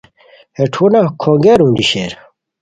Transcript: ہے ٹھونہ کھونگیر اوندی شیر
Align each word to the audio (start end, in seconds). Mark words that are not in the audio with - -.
ہے 0.57 0.63
ٹھونہ 0.73 1.01
کھونگیر 1.21 1.59
اوندی 1.61 1.85
شیر 1.89 2.11